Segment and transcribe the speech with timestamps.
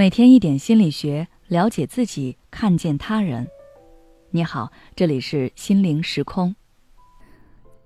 [0.00, 3.46] 每天一点心理学，了解自己，看见他人。
[4.30, 6.56] 你好，这里是心灵时空。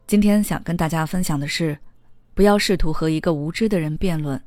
[0.07, 1.77] 今天想跟大家分享的是，
[2.33, 4.41] 不要试图和一个无知的人辩论。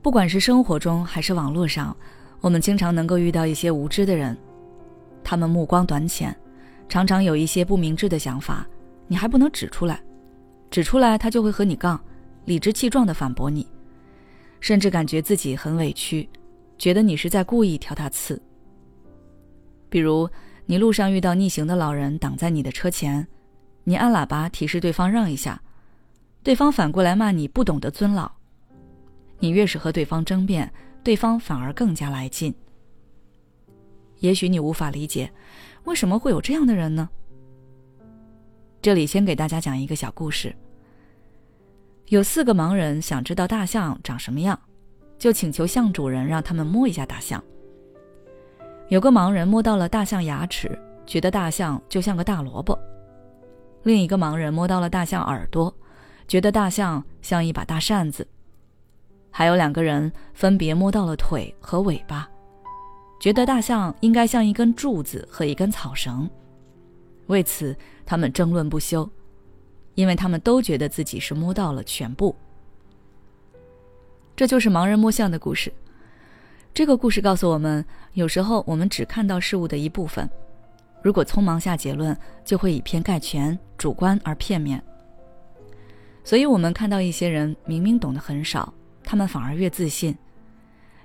[0.00, 1.94] 不管是生活中还是网络上，
[2.40, 4.34] 我们经常能够遇到一些无知的人，
[5.22, 6.34] 他们目光短浅，
[6.88, 8.66] 常常有一些不明智的想法，
[9.06, 10.00] 你还不能指出来，
[10.70, 12.00] 指出来他就会和你杠，
[12.46, 13.68] 理直气壮的反驳你。
[14.66, 16.28] 甚至感觉自己很委屈，
[16.76, 18.42] 觉得你是在故意挑他刺。
[19.88, 20.28] 比如，
[20.64, 23.24] 你路上遇到逆行的老人挡在你的车前，
[23.84, 25.62] 你按喇叭提示对方让一下，
[26.42, 28.28] 对方反过来骂你不懂得尊老。
[29.38, 30.68] 你越是和对方争辩，
[31.04, 32.52] 对方反而更加来劲。
[34.18, 35.32] 也许你无法理解，
[35.84, 37.08] 为什么会有这样的人呢？
[38.82, 40.52] 这里先给大家讲一个小故事。
[42.08, 44.56] 有四个盲人想知道大象长什么样，
[45.18, 47.42] 就请求象主人让他们摸一下大象。
[48.88, 52.78] 有个盲人摸到了大象牙齿，觉得大象就像个大萝卜；
[53.82, 55.74] 另一个盲人摸到了大象耳朵，
[56.28, 58.22] 觉得大象像一把大扇子；
[59.32, 62.28] 还有两个人分别摸到了腿和尾巴，
[63.18, 66.30] 觉得大象应该像一根柱子和一根草绳。
[67.26, 69.10] 为此，他们争论不休。
[69.96, 72.36] 因为他们都觉得自己是摸到了全部，
[74.36, 75.72] 这就是盲人摸象的故事。
[76.72, 80.28] 这个故事告诉我们，有时候我们只看到事物的一部分，
[81.02, 84.80] 如果匆忙下结论，就会以偏概全、主观而片面。
[86.22, 88.72] 所以，我们看到一些人明明懂得很少，
[89.02, 90.14] 他们反而越自信，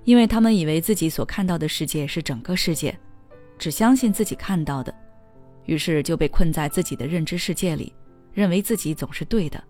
[0.03, 2.99] 因为他们以为自己所看到的世界是整个世界，
[3.57, 4.93] 只相信自己看到的，
[5.65, 7.93] 于是就被困在自己的认知世界里。
[8.33, 9.63] 认为自己总是对的，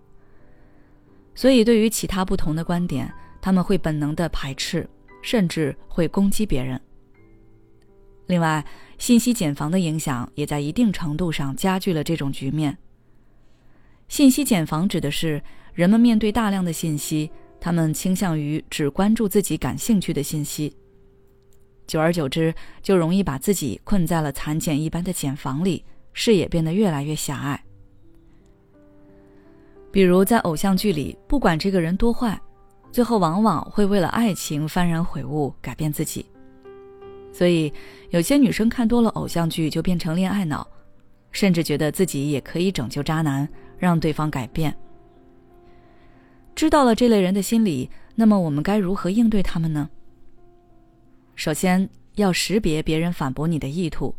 [1.34, 4.88] 所以对于其他不同的观点，他们会本能的排斥，
[5.22, 6.80] 甚至会攻击别人。
[8.28, 8.66] 另外，
[8.98, 12.78] 信息茧房的影响也在一定程度上加剧了这种局面。
[14.08, 15.42] 信息茧房指的是
[15.74, 20.76] 人们面对大量的信息，他们倾向于只关注自己感兴趣的信息，
[21.88, 25.84] 久而久之，就容易把自己困在了蚕茧一般的茧房里，
[26.14, 27.64] 视野变得越来越狭隘。
[29.92, 32.40] 比如在偶像剧里，不管这个人多坏，
[32.92, 36.26] 最后往往会为了爱情幡然悔悟，改变自己。
[37.34, 37.72] 所以，
[38.10, 40.66] 有些女生看多了偶像剧就变成恋爱脑，
[41.32, 43.48] 甚至觉得自己也可以拯救渣男，
[43.78, 44.74] 让对方改变。
[46.56, 49.90] 知道了这类人的心理，那么我们该如何应对他们呢？
[51.36, 54.16] 首先要识别别人反驳你的意图，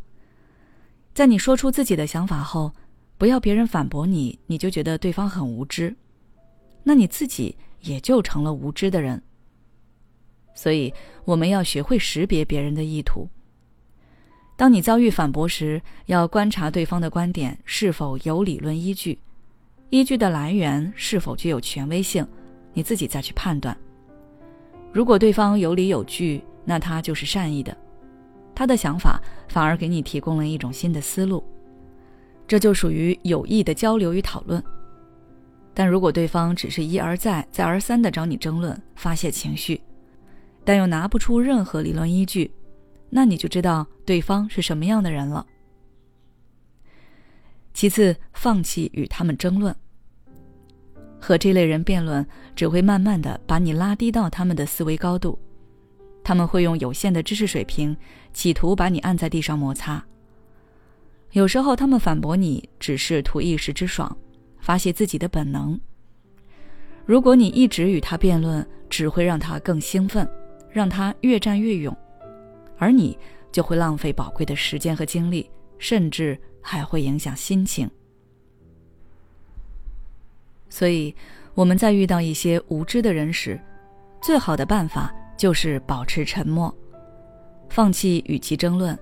[1.15, 2.71] 在你说出自己的想法后。
[3.19, 5.95] 不要别人反驳你，你就觉得对方很无知，
[6.83, 9.23] 那你自己也就成了无知的人。
[10.55, 10.93] 所以，
[11.25, 13.29] 我们要学会识别别人的意图。
[14.57, 19.19] 当你遭遇反驳时，要观察对方的观点是否有理论依据，
[19.91, 22.27] 依据的来源是否具有权威性，
[22.75, 23.77] 你自己再去判断。
[24.93, 27.77] 如果对方有理有据，那他就是善意的，
[28.55, 31.43] 他的想法反而给你提供了一种新的思路。
[32.53, 34.63] 这就属于有益的交流与讨论，
[35.73, 39.81] 但如果对方只是一而再、再而三的找你争论、发泄情绪，
[40.63, 42.53] 但又拿不出任何理论依据，
[43.09, 45.47] 那你就知道对方是什么样的人了。
[47.73, 49.75] 其次，放弃与他们争论。
[51.19, 52.23] 和这类人辩论，
[52.55, 55.39] 只会慢慢的把你拉低到他们的思维高度，
[56.23, 57.97] 他们会用有限的知识水平，
[58.35, 60.05] 企图把你按在地上摩擦。
[61.33, 64.15] 有时候他们反驳你，只是图一时之爽，
[64.61, 65.79] 发泄自己的本能。
[67.07, 70.29] 如果你一直与他辩论，只会让他更兴奋，
[70.71, 71.97] 让他越战越勇，
[72.77, 73.19] 而你
[73.51, 77.91] 就会浪费宝贵的时间和精力，甚至还会影响心情。
[80.69, 81.15] 所以，
[81.55, 83.59] 我们在遇到一些无知的人时，
[84.21, 86.75] 最好的办法就是保持沉默，
[87.71, 88.99] 放弃与其争论。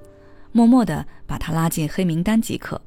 [0.52, 2.80] 默默的把他拉进黑名单即可。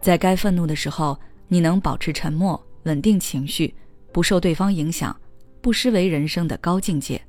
[0.00, 3.74] 在该愤怒的时候，你能保持沉默，稳定情绪，
[4.12, 5.18] 不受对方影响，
[5.60, 7.20] 不失为人生的高境界。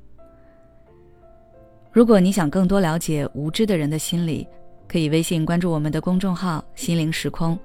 [1.90, 4.46] 如果你想更多了解无知的人的心理，
[4.86, 7.58] 可以微信关注我们的公众号“心灵时空”，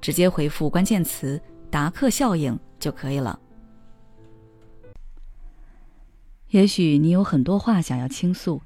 [0.00, 1.40] 直接回复关键词
[1.70, 3.38] “达克效应”就可以了。
[6.50, 8.60] 也许你有很多话想要倾诉，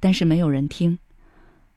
[0.00, 0.98] 但是没有人听。